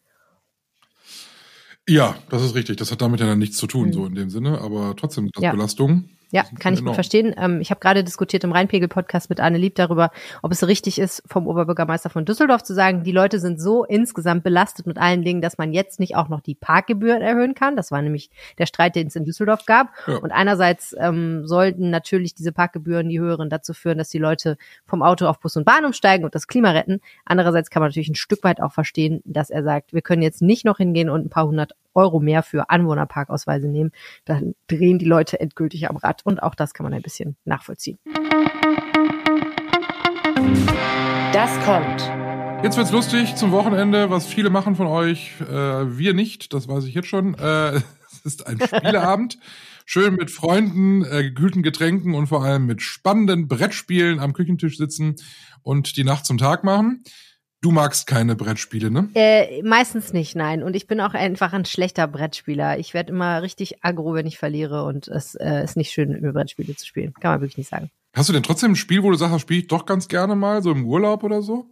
[1.87, 2.77] Ja, das ist richtig.
[2.77, 3.93] Das hat damit ja dann nichts zu tun, mhm.
[3.93, 4.59] so in dem Sinne.
[4.59, 5.51] Aber trotzdem, das ja.
[5.51, 6.09] Belastung.
[6.31, 6.91] Ja, kann ich enorm.
[6.91, 7.35] gut verstehen.
[7.37, 11.21] Ähm, ich habe gerade diskutiert im Rheinpegel-Podcast mit Arne Lieb darüber, ob es richtig ist,
[11.27, 15.41] vom Oberbürgermeister von Düsseldorf zu sagen, die Leute sind so insgesamt belastet mit allen Dingen,
[15.41, 17.75] dass man jetzt nicht auch noch die Parkgebühren erhöhen kann.
[17.75, 19.89] Das war nämlich der Streit, den es in Düsseldorf gab.
[20.07, 20.17] Ja.
[20.17, 25.03] Und einerseits ähm, sollten natürlich diese Parkgebühren, die höheren, dazu führen, dass die Leute vom
[25.03, 27.01] Auto auf Bus und Bahn umsteigen und das Klima retten.
[27.25, 30.41] Andererseits kann man natürlich ein Stück weit auch verstehen, dass er sagt, wir können jetzt
[30.41, 33.91] nicht noch hingehen und ein paar hundert Euro mehr für Anwohnerparkausweise nehmen,
[34.25, 36.21] dann drehen die Leute endgültig am Rad.
[36.25, 37.99] Und auch das kann man ein bisschen nachvollziehen.
[41.33, 42.11] Das kommt.
[42.63, 45.31] Jetzt wird's lustig zum Wochenende, was viele machen von euch.
[45.41, 47.33] Äh, wir nicht, das weiß ich jetzt schon.
[47.33, 47.77] Äh,
[48.11, 49.39] es ist ein Spieleabend.
[49.85, 55.15] Schön mit Freunden, äh, gekühlten Getränken und vor allem mit spannenden Brettspielen am Küchentisch sitzen
[55.63, 57.03] und die Nacht zum Tag machen.
[57.61, 59.09] Du magst keine Brettspiele, ne?
[59.13, 60.63] Äh, meistens nicht, nein.
[60.63, 62.79] Und ich bin auch einfach ein schlechter Brettspieler.
[62.79, 66.33] Ich werde immer richtig aggro, wenn ich verliere und es äh, ist nicht schön, über
[66.33, 67.13] Brettspiele zu spielen.
[67.13, 67.91] Kann man wirklich nicht sagen.
[68.15, 70.35] Hast du denn trotzdem ein Spiel, wo du sagst, das spiele ich doch ganz gerne
[70.35, 71.69] mal, so im Urlaub oder so?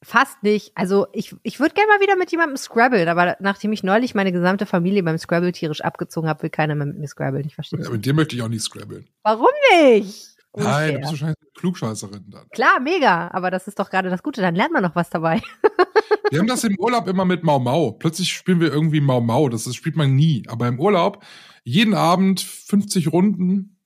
[0.00, 0.70] Fast nicht.
[0.76, 4.30] Also ich, ich würde gerne mal wieder mit jemandem scrabbeln, aber nachdem ich neulich meine
[4.30, 7.46] gesamte Familie beim Scrabble tierisch abgezogen habe, will keiner mehr mit mir scrabbeln.
[7.46, 7.82] Ich verstehe.
[7.82, 9.08] Ja, mit dir möchte ich auch nicht scrabbeln.
[9.24, 10.35] Warum nicht?
[10.56, 12.48] Nein, du bist wahrscheinlich eine Klugscheißerin dann.
[12.50, 13.30] Klar, mega.
[13.32, 14.40] Aber das ist doch gerade das Gute.
[14.40, 15.42] Dann lernt man noch was dabei.
[16.30, 17.92] wir haben das im Urlaub immer mit Mau Mau.
[17.92, 19.48] Plötzlich spielen wir irgendwie Mau Mau.
[19.48, 20.44] Das, das spielt man nie.
[20.48, 21.22] Aber im Urlaub
[21.64, 23.80] jeden Abend 50 Runden,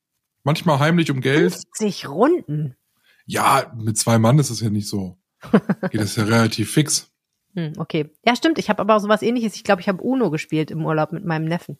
[0.44, 1.52] manchmal heimlich um Geld.
[1.52, 2.76] 50 Runden?
[3.26, 5.18] Ja, mit zwei Mann ist es ja nicht so.
[5.90, 7.11] Geht das ja relativ fix.
[7.54, 8.11] Hm, okay.
[8.24, 8.59] Ja, stimmt.
[8.59, 9.56] Ich habe aber auch sowas ähnliches.
[9.56, 11.78] Ich glaube, ich habe Uno gespielt im Urlaub mit meinem Neffen.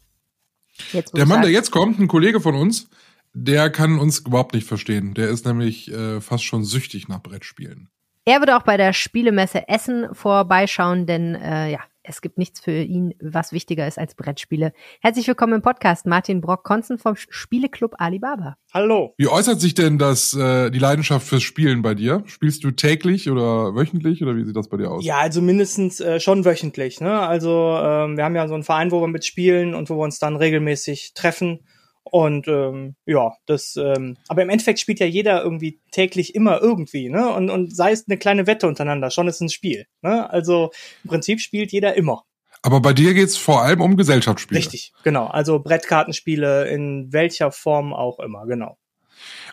[0.93, 1.43] Jetzt, der Mann, sagen.
[1.43, 2.89] der jetzt kommt, ein Kollege von uns,
[3.33, 5.15] der kann uns überhaupt nicht verstehen.
[5.15, 7.89] Der ist nämlich äh, fast schon süchtig nach Brettspielen.
[8.27, 12.73] Er würde auch bei der Spielemesse Essen vorbeischauen, denn äh, ja, es gibt nichts für
[12.73, 14.73] ihn, was wichtiger ist als Brettspiele.
[15.01, 18.57] Herzlich willkommen im Podcast, Martin Brock-Konzen vom Spieleclub Alibaba.
[18.75, 19.15] Hallo.
[19.17, 22.23] Wie äußert sich denn das, äh, die Leidenschaft fürs Spielen bei dir?
[22.27, 25.05] Spielst du täglich oder wöchentlich oder wie sieht das bei dir aus?
[25.05, 27.01] Ja, also mindestens äh, schon wöchentlich.
[27.01, 27.21] Ne?
[27.21, 30.19] Also ähm, wir haben ja so einen Verein, wo wir mitspielen und wo wir uns
[30.19, 31.61] dann regelmäßig treffen
[32.05, 37.09] und ähm, ja, das, ähm, aber im Endeffekt spielt ja jeder irgendwie täglich immer irgendwie,
[37.09, 37.29] ne?
[37.33, 39.87] Und, und sei es eine kleine Wette untereinander, schon ist ein Spiel.
[40.03, 40.29] Ne?
[40.31, 40.71] Also
[41.05, 42.25] im Prinzip spielt jeder immer.
[42.63, 44.59] Aber bei dir geht's vor allem um Gesellschaftsspiele.
[44.59, 45.27] Richtig, genau.
[45.27, 48.77] Also Brettkartenspiele in welcher Form auch immer, genau.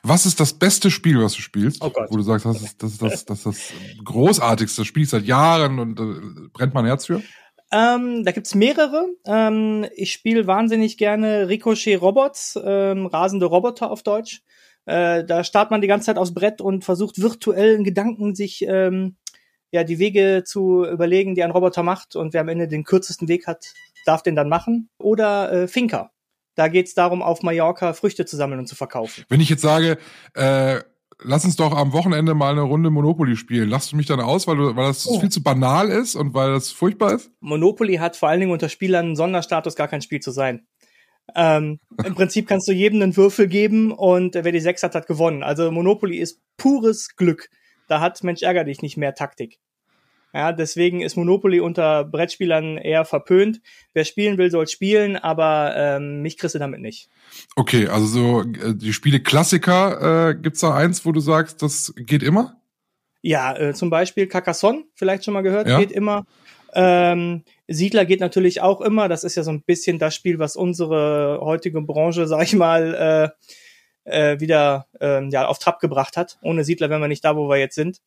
[0.03, 1.81] Was ist das beste Spiel, was du spielst?
[1.81, 2.09] Oh Gott.
[2.09, 6.49] Wo du sagst, das ist das, das, das, das großartigste Spiel seit Jahren und äh,
[6.53, 7.21] brennt mein Herz für?
[7.71, 9.07] Ähm, da gibt's mehrere.
[9.25, 14.41] Ähm, ich spiele wahnsinnig gerne Ricochet Robots, ähm, rasende Roboter auf Deutsch.
[14.85, 19.17] Äh, da startet man die ganze Zeit aufs Brett und versucht virtuellen Gedanken sich ähm,
[19.71, 23.27] ja die Wege zu überlegen, die ein Roboter macht und wer am Ende den kürzesten
[23.27, 23.73] Weg hat,
[24.05, 24.89] darf den dann machen.
[24.97, 26.11] Oder äh, Finker.
[26.55, 29.25] Da geht's darum, auf Mallorca Früchte zu sammeln und zu verkaufen.
[29.29, 29.97] Wenn ich jetzt sage,
[30.33, 30.79] äh,
[31.23, 33.69] lass uns doch am Wochenende mal eine Runde Monopoly spielen.
[33.69, 35.19] Lass du mich dann aus, weil, du, weil das oh.
[35.19, 37.31] viel zu banal ist und weil das furchtbar ist?
[37.39, 40.67] Monopoly hat vor allen Dingen unter Spielern einen Sonderstatus, gar kein Spiel zu sein.
[41.35, 45.07] Ähm, Im Prinzip kannst du jedem einen Würfel geben und wer die sechs hat, hat
[45.07, 45.43] gewonnen.
[45.43, 47.49] Also Monopoly ist pures Glück.
[47.87, 49.59] Da hat Mensch ärger dich nicht mehr Taktik.
[50.37, 53.59] Ja, deswegen ist Monopoly unter Brettspielern eher verpönt.
[53.95, 57.09] Wer spielen will, soll spielen, aber ähm, mich kriegst du damit nicht.
[57.55, 61.91] Okay, also so äh, die Spiele Klassiker, äh, gibt's da eins, wo du sagst, das
[61.97, 62.61] geht immer?
[63.23, 65.79] Ja, äh, zum Beispiel Carcassonne, vielleicht schon mal gehört, ja.
[65.79, 66.27] geht immer.
[66.75, 69.09] Ähm, Siedler geht natürlich auch immer.
[69.09, 73.33] Das ist ja so ein bisschen das Spiel, was unsere heutige Branche, sag ich mal,
[74.05, 76.37] äh, äh, wieder äh, ja, auf Trab gebracht hat.
[76.43, 78.01] Ohne Siedler wären wir nicht da, wo wir jetzt sind.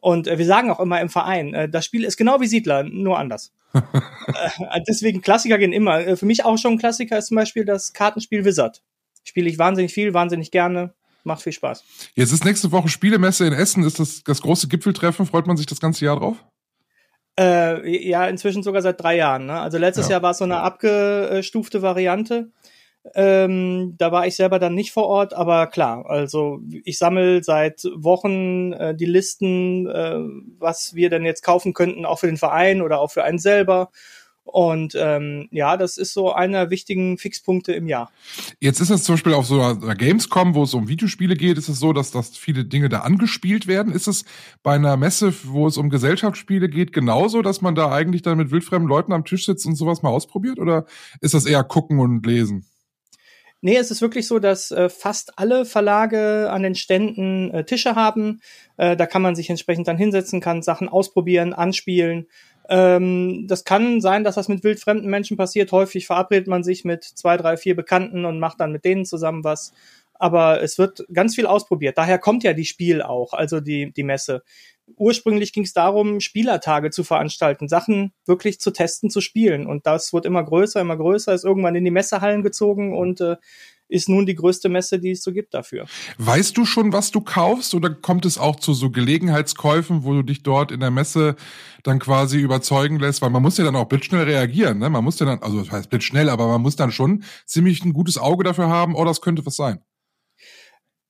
[0.00, 2.82] Und äh, wir sagen auch immer im Verein, äh, das Spiel ist genau wie Siedler,
[2.82, 3.52] nur anders.
[3.74, 6.00] äh, deswegen Klassiker gehen immer.
[6.00, 8.82] Äh, für mich auch schon ein Klassiker ist zum Beispiel das Kartenspiel Wizard.
[9.24, 10.94] Spiele ich wahnsinnig viel, wahnsinnig gerne.
[11.22, 11.84] Macht viel Spaß.
[12.14, 13.84] Jetzt ist nächste Woche Spielemesse in Essen.
[13.84, 15.26] Ist das das große Gipfeltreffen?
[15.26, 16.36] Freut man sich das ganze Jahr drauf?
[17.38, 19.46] Äh, ja, inzwischen sogar seit drei Jahren.
[19.46, 19.60] Ne?
[19.60, 20.12] Also letztes ja.
[20.12, 22.50] Jahr war es so eine abgestufte Variante.
[23.14, 27.84] Ähm, da war ich selber dann nicht vor Ort, aber klar, also ich sammle seit
[27.96, 30.18] Wochen äh, die Listen, äh,
[30.58, 33.90] was wir denn jetzt kaufen könnten, auch für den Verein oder auch für einen selber.
[34.44, 38.10] Und ähm, ja, das ist so einer wichtigen Fixpunkte im Jahr.
[38.58, 41.68] Jetzt ist es zum Beispiel auf so einer Gamescom, wo es um Videospiele geht, ist
[41.68, 43.92] es so, dass, dass viele Dinge da angespielt werden.
[43.92, 44.24] Ist es
[44.62, 48.50] bei einer Messe, wo es um Gesellschaftsspiele geht, genauso, dass man da eigentlich dann mit
[48.50, 50.58] wildfremden Leuten am Tisch sitzt und sowas mal ausprobiert?
[50.58, 50.84] Oder
[51.20, 52.66] ist das eher gucken und lesen?
[53.62, 57.94] Nee, es ist wirklich so, dass äh, fast alle Verlage an den Ständen äh, Tische
[57.94, 58.40] haben.
[58.78, 62.26] Äh, da kann man sich entsprechend dann hinsetzen, kann Sachen ausprobieren, anspielen.
[62.70, 65.72] Ähm, das kann sein, dass das mit wildfremden Menschen passiert.
[65.72, 69.44] Häufig verabredet man sich mit zwei, drei, vier Bekannten und macht dann mit denen zusammen
[69.44, 69.72] was.
[70.14, 71.98] Aber es wird ganz viel ausprobiert.
[71.98, 74.42] Daher kommt ja die Spiel auch, also die, die Messe
[74.96, 79.66] ursprünglich ging es darum, Spielertage zu veranstalten, Sachen wirklich zu testen, zu spielen.
[79.66, 83.36] Und das wird immer größer, immer größer, ist irgendwann in die Messehallen gezogen und äh,
[83.90, 85.86] ist nun die größte Messe, die es so gibt dafür.
[86.18, 90.22] Weißt du schon, was du kaufst oder kommt es auch zu so Gelegenheitskäufen, wo du
[90.22, 91.36] dich dort in der Messe
[91.82, 93.20] dann quasi überzeugen lässt?
[93.20, 94.88] Weil man muss ja dann auch blitzschnell reagieren, ne?
[94.88, 97.92] Man muss ja dann, also das heißt blitzschnell, aber man muss dann schon ziemlich ein
[97.92, 99.80] gutes Auge dafür haben, oh, das könnte was sein.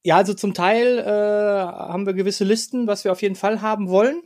[0.05, 3.89] Ja, also zum Teil äh, haben wir gewisse Listen, was wir auf jeden Fall haben
[3.91, 4.23] wollen.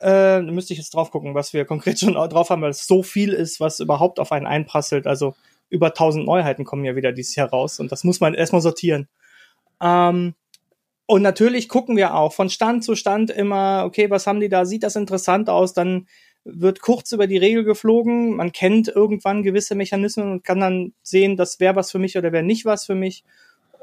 [0.00, 2.86] Äh, da müsste ich jetzt drauf gucken, was wir konkret schon drauf haben, weil es
[2.86, 5.06] so viel ist, was überhaupt auf einen einprasselt.
[5.06, 5.34] Also
[5.70, 9.08] über 1000 Neuheiten kommen ja wieder dieses Jahr raus und das muss man erstmal sortieren.
[9.82, 10.34] Ähm,
[11.06, 14.64] Und natürlich gucken wir auch von Stand zu Stand immer, okay, was haben die da?
[14.64, 15.74] Sieht das interessant aus?
[15.74, 16.08] Dann
[16.44, 18.36] wird kurz über die Regel geflogen.
[18.36, 22.32] Man kennt irgendwann gewisse Mechanismen und kann dann sehen, das wäre was für mich oder
[22.32, 23.24] wäre nicht was für mich.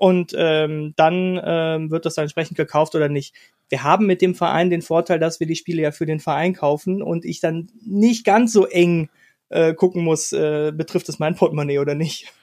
[0.02, 3.36] Und ähm, dann ähm, wird das dann entsprechend gekauft oder nicht.
[3.70, 6.56] Wir haben mit dem Verein den Vorteil, dass wir die Spiele ja für den Verein
[6.56, 9.10] kaufen und ich dann nicht ganz so eng
[9.50, 12.34] äh, gucken muss, äh, betrifft es mein Portemonnaie oder nicht.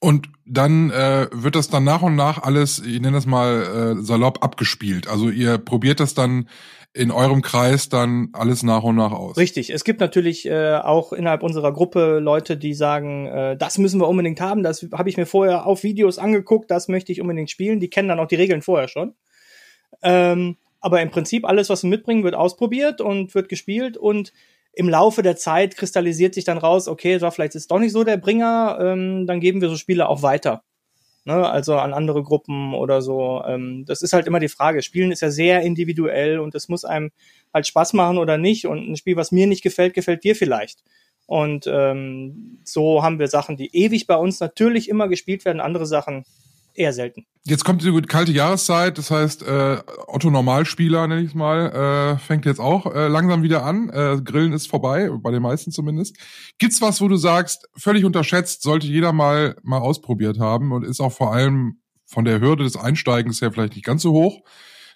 [0.00, 4.02] Und dann äh, wird das dann nach und nach alles, ich nenne das mal äh,
[4.02, 5.08] salopp, abgespielt.
[5.08, 6.46] Also ihr probiert das dann
[6.94, 9.36] in eurem Kreis dann alles nach und nach aus.
[9.38, 9.70] Richtig.
[9.70, 14.08] Es gibt natürlich äh, auch innerhalb unserer Gruppe Leute, die sagen, äh, das müssen wir
[14.08, 14.62] unbedingt haben.
[14.62, 16.70] Das habe ich mir vorher auf Videos angeguckt.
[16.70, 17.80] Das möchte ich unbedingt spielen.
[17.80, 19.14] Die kennen dann auch die Regeln vorher schon.
[20.02, 24.32] Ähm, aber im Prinzip alles, was wir mitbringen, wird ausprobiert und wird gespielt und
[24.74, 27.92] im Laufe der Zeit kristallisiert sich dann raus, okay, so, vielleicht ist es doch nicht
[27.92, 30.64] so der Bringer, ähm, dann geben wir so Spiele auch weiter.
[31.24, 33.44] Ne, also an andere Gruppen oder so.
[33.46, 34.82] Ähm, das ist halt immer die Frage.
[34.82, 37.12] Spielen ist ja sehr individuell und es muss einem
[37.54, 38.66] halt Spaß machen oder nicht.
[38.66, 40.82] Und ein Spiel, was mir nicht gefällt, gefällt dir vielleicht.
[41.26, 45.86] Und ähm, so haben wir Sachen, die ewig bei uns natürlich immer gespielt werden, andere
[45.86, 46.24] Sachen
[46.74, 47.26] eher selten.
[47.44, 52.18] Jetzt kommt die kalte Jahreszeit, das heißt, äh, Otto Normalspieler, nenne ich es mal, äh,
[52.18, 53.88] fängt jetzt auch äh, langsam wieder an.
[53.88, 56.16] Äh, Grillen ist vorbei, bei den meisten zumindest.
[56.58, 61.00] Gibt's was, wo du sagst, völlig unterschätzt, sollte jeder mal mal ausprobiert haben und ist
[61.00, 64.42] auch vor allem von der Hürde des Einsteigens her vielleicht nicht ganz so hoch,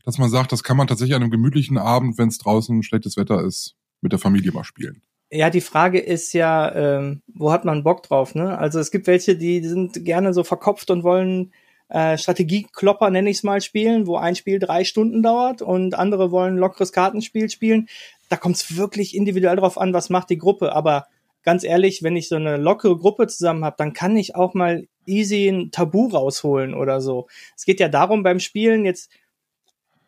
[0.05, 3.17] dass man sagt, das kann man tatsächlich an einem gemütlichen Abend, wenn es draußen schlechtes
[3.17, 5.03] Wetter ist, mit der Familie mal spielen.
[5.31, 8.37] Ja, die Frage ist ja, ähm, wo hat man Bock drauf?
[8.37, 8.57] Ne?
[8.57, 11.53] Also es gibt welche, die sind gerne so verkopft und wollen
[11.88, 16.31] äh, Strategieklopper, nenne ich es mal, spielen, wo ein Spiel drei Stunden dauert und andere
[16.31, 17.88] wollen lockeres Kartenspiel spielen.
[18.29, 20.75] Da kommt es wirklich individuell drauf an, was macht die Gruppe.
[20.75, 21.07] Aber
[21.42, 24.88] ganz ehrlich, wenn ich so eine lockere Gruppe zusammen habe, dann kann ich auch mal
[25.07, 27.29] easy ein Tabu rausholen oder so.
[27.57, 29.11] Es geht ja darum, beim Spielen jetzt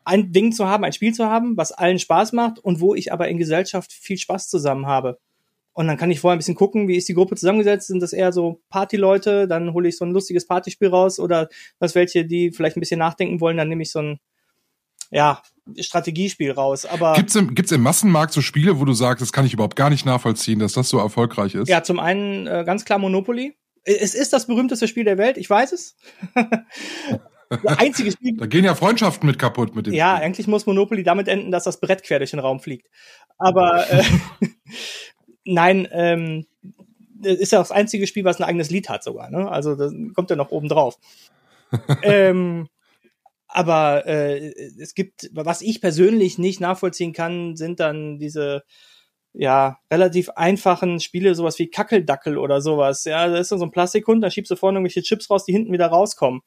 [0.04, 3.12] ein Ding zu haben, ein Spiel zu haben, was allen Spaß macht und wo ich
[3.12, 5.18] aber in Gesellschaft viel Spaß zusammen habe.
[5.72, 7.86] Und dann kann ich vorher ein bisschen gucken, wie ist die Gruppe zusammengesetzt?
[7.86, 9.46] Sind das eher so Partyleute?
[9.46, 11.20] Dann hole ich so ein lustiges Partyspiel raus.
[11.20, 14.20] Oder was welche, die vielleicht ein bisschen nachdenken wollen, dann nehme ich so ein,
[15.10, 15.42] ja,
[15.78, 16.84] Strategiespiel raus.
[16.84, 19.76] Aber gibt's im, gibt's im Massenmarkt so Spiele, wo du sagst, das kann ich überhaupt
[19.76, 21.68] gar nicht nachvollziehen, dass das so erfolgreich ist?
[21.68, 23.56] Ja, zum einen äh, ganz klar Monopoly.
[23.84, 25.96] Es ist das berühmteste Spiel der Welt, ich weiß es.
[27.48, 28.36] das einzige Spiel.
[28.36, 29.94] da gehen ja Freundschaften mit kaputt mit dem.
[29.94, 30.26] Ja, Spiel.
[30.26, 32.88] eigentlich muss Monopoly damit enden, dass das Brett quer durch den Raum fliegt.
[33.38, 34.02] Aber äh,
[35.50, 36.46] Nein, ähm,
[37.22, 39.30] ist ja das einzige Spiel, was ein eigenes Lied hat sogar.
[39.30, 39.50] Ne?
[39.50, 40.98] Also das kommt ja noch oben drauf.
[42.02, 42.68] ähm,
[43.46, 48.62] aber äh, es gibt, was ich persönlich nicht nachvollziehen kann, sind dann diese
[49.32, 53.04] ja relativ einfachen Spiele, sowas wie Kackeldackel oder sowas.
[53.04, 55.72] Ja, da ist so ein Plastikhund, da schiebst du vorne irgendwelche Chips raus, die hinten
[55.72, 56.42] wieder rauskommen.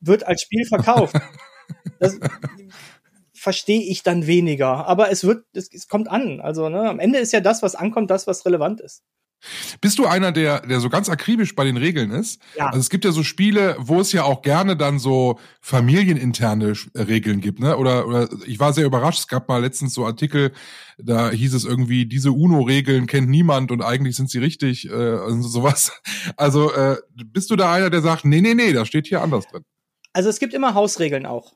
[0.00, 1.14] Wird als Spiel verkauft.
[2.00, 2.18] das,
[3.46, 4.88] verstehe ich dann weniger.
[4.88, 6.40] Aber es wird, es, es kommt an.
[6.40, 9.04] Also ne, am Ende ist ja das, was ankommt, das, was relevant ist.
[9.80, 12.42] Bist du einer, der, der so ganz akribisch bei den Regeln ist?
[12.56, 12.66] Ja.
[12.66, 17.40] Also es gibt ja so Spiele, wo es ja auch gerne dann so familieninterne Regeln
[17.40, 17.76] gibt, ne?
[17.76, 20.50] Oder, oder ich war sehr überrascht, es gab mal letztens so Artikel,
[20.98, 25.44] da hieß es irgendwie, diese UNO-Regeln kennt niemand und eigentlich sind sie richtig, äh, und
[25.44, 25.92] sowas.
[26.36, 29.46] Also äh, bist du da einer, der sagt, nee, nee, nee, da steht hier anders
[29.46, 29.62] drin?
[30.12, 31.52] Also es gibt immer Hausregeln auch.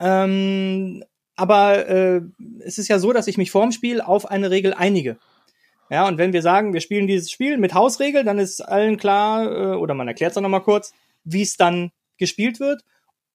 [0.00, 1.02] Ähm,
[1.38, 2.20] aber äh,
[2.64, 5.18] es ist ja so, dass ich mich vorm Spiel auf eine Regel einige.
[5.88, 9.44] Ja, und wenn wir sagen, wir spielen dieses Spiel mit Hausregel, dann ist allen klar,
[9.50, 12.82] äh, oder man erklärt es dann nochmal kurz, wie es dann gespielt wird.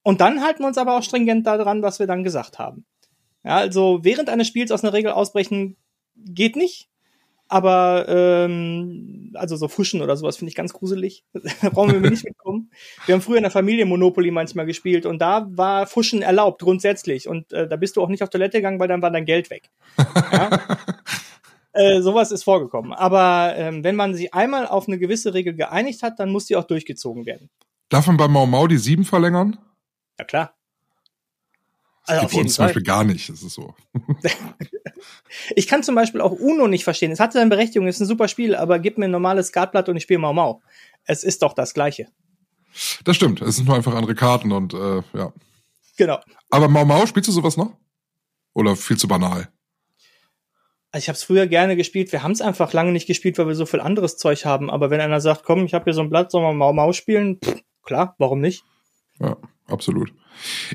[0.02, 2.84] Und dann halten wir uns aber auch stringent daran, was wir dann gesagt haben.
[3.42, 5.76] Ja, also während eines Spiels aus einer Regel ausbrechen
[6.14, 6.90] geht nicht.
[7.48, 11.24] Aber ähm, also so Fuschen oder sowas finde ich ganz gruselig.
[11.62, 12.70] da brauchen wir nicht mitkommen.
[13.06, 17.28] Wir haben früher in der Familie Monopoly manchmal gespielt und da war Fuschen erlaubt grundsätzlich.
[17.28, 19.50] Und äh, da bist du auch nicht auf Toilette gegangen, weil dann war dein Geld
[19.50, 19.70] weg.
[20.32, 20.58] Ja?
[21.74, 22.92] äh, sowas ist vorgekommen.
[22.92, 26.56] Aber ähm, wenn man sich einmal auf eine gewisse Regel geeinigt hat, dann muss die
[26.56, 27.50] auch durchgezogen werden.
[27.90, 29.58] Darf man bei Mau Mau die sieben verlängern?
[30.18, 30.53] Ja klar.
[32.06, 33.74] Das also auf jeden zum Beispiel gar nicht, das ist so.
[35.56, 37.10] ich kann zum Beispiel auch Uno nicht verstehen.
[37.10, 39.96] Es hat seine Berechtigung, ist ein super Spiel, aber gib mir ein normales Skatblatt und
[39.96, 40.60] ich spiele Mau Mau.
[41.04, 42.08] Es ist doch das Gleiche.
[43.04, 45.32] Das stimmt, es sind nur einfach andere Karten und äh, ja.
[45.96, 46.18] Genau.
[46.50, 47.74] Aber Mau Mau, spielst du sowas noch?
[48.52, 49.48] Oder viel zu banal?
[50.90, 52.12] Also ich habe es früher gerne gespielt.
[52.12, 54.70] Wir haben es einfach lange nicht gespielt, weil wir so viel anderes Zeug haben.
[54.70, 56.92] Aber wenn einer sagt, komm, ich habe hier so ein Blatt, sollen wir Mau Mau
[56.92, 57.38] spielen?
[57.42, 58.64] Pff, klar, warum nicht?
[59.20, 59.36] Ja,
[59.68, 60.12] absolut.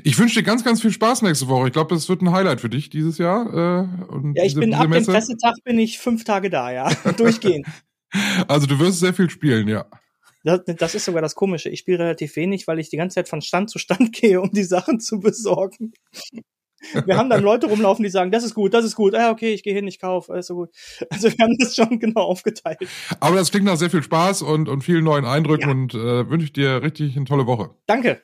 [0.04, 1.68] Ich wünsche dir ganz, ganz viel Spaß nächste Woche.
[1.68, 3.46] Ich glaube, das wird ein Highlight für dich dieses Jahr.
[3.52, 6.90] Äh, und ja, ich diese, bin ab dem Pressetag bin ich fünf Tage da, ja.
[7.16, 7.66] Durchgehend.
[8.48, 9.86] Also du wirst sehr viel spielen, ja.
[10.42, 11.68] Das, das ist sogar das Komische.
[11.68, 14.50] Ich spiele relativ wenig, weil ich die ganze Zeit von Stand zu Stand gehe, um
[14.50, 15.92] die Sachen zu besorgen.
[17.04, 19.52] Wir haben dann Leute rumlaufen, die sagen, das ist gut, das ist gut, ah, okay,
[19.52, 20.70] ich gehe hin, ich kaufe, alles so gut.
[21.10, 22.78] Also wir haben das schon genau aufgeteilt.
[23.20, 25.70] Aber das klingt nach sehr viel Spaß und, und vielen neuen Eindrücken ja.
[25.70, 27.74] und äh, wünsche ich dir richtig eine tolle Woche.
[27.86, 28.22] Danke.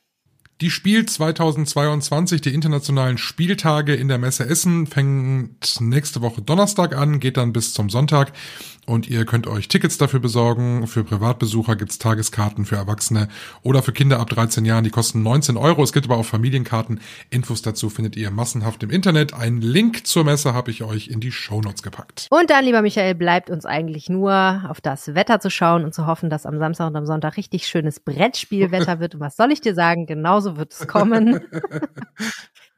[0.62, 7.20] Die Spiel 2022, die internationalen Spieltage in der Messe Essen, fängt nächste Woche Donnerstag an,
[7.20, 8.32] geht dann bis zum Sonntag
[8.86, 10.86] und ihr könnt euch Tickets dafür besorgen.
[10.86, 13.28] Für Privatbesucher gibt's Tageskarten für Erwachsene
[13.62, 15.82] oder für Kinder ab 13 Jahren, die kosten 19 Euro.
[15.82, 17.00] Es gibt aber auch Familienkarten.
[17.28, 19.34] Infos dazu findet ihr massenhaft im Internet.
[19.34, 22.28] Einen Link zur Messe habe ich euch in die Shownotes gepackt.
[22.30, 26.06] Und dann, lieber Michael, bleibt uns eigentlich nur auf das Wetter zu schauen und zu
[26.06, 29.16] hoffen, dass am Samstag und am Sonntag richtig schönes Brettspielwetter wird.
[29.16, 30.06] Und was soll ich dir sagen?
[30.06, 31.40] Genauso wird es kommen.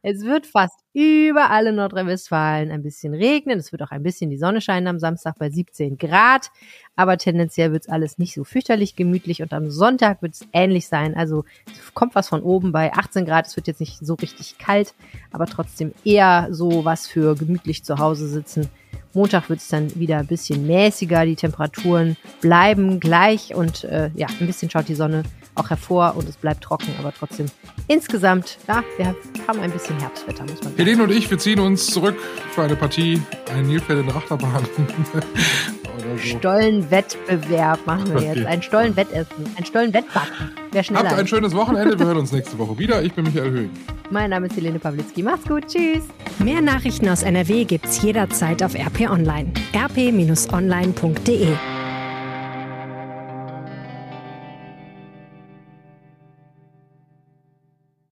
[0.01, 3.59] Es wird fast überall in Nordrhein-Westfalen ein bisschen regnen.
[3.59, 6.51] Es wird auch ein bisschen die Sonne scheinen am Samstag bei 17 Grad.
[6.95, 9.43] Aber tendenziell wird es alles nicht so fürchterlich gemütlich.
[9.43, 11.17] Und am Sonntag wird es ähnlich sein.
[11.17, 11.45] Also
[11.95, 13.49] kommt was von oben bei 18 Grad.
[13.49, 14.95] Es wird jetzt nicht so richtig kalt,
[15.33, 18.71] aber trotzdem eher so was für gemütlich zu Hause sitzen.
[19.19, 21.27] Montag wird es dann wieder ein bisschen mäßiger.
[21.27, 25.25] Die Temperaturen bleiben gleich und äh, ja, ein bisschen schaut die Sonne
[25.57, 27.47] auch hervor und es bleibt trocken, aber trotzdem
[27.89, 29.13] insgesamt, ja, wir
[29.49, 30.77] haben ein bisschen Herbstwetter, muss man sagen.
[30.77, 32.17] Helene und ich, wir ziehen uns zurück
[32.55, 33.21] für eine Partie,
[33.53, 34.65] ein Nilpferd in der Achterbahn.
[36.17, 38.47] Stollenwettbewerb machen wir jetzt.
[38.47, 40.51] Ein Stollenwettessen, ein Stollenwettbacken.
[40.73, 41.99] Wer schneller Habt ein schönes Wochenende.
[41.99, 43.03] Wir hören uns nächste Woche wieder.
[43.03, 43.71] Ich bin Michael Höhing.
[44.11, 45.23] Mein Name ist Helene Pawlitzki.
[45.23, 45.67] Macht's gut.
[45.67, 46.05] Tschüss.
[46.39, 49.53] Mehr Nachrichten aus NRW gibt's jederzeit auf RP Online.
[49.75, 51.49] rp-online.de